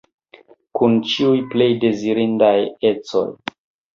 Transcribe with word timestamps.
Kun 0.79 0.95
ĉiuj 1.09 1.35
plej 1.51 1.67
dezirindaj 1.83 2.55
ecoj. 2.93 3.27